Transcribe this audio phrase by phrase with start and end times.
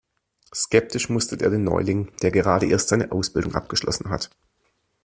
[0.55, 4.31] Skeptisch mustert er den Neuling, der gerade erst seine Ausbildung abgeschlossen hat.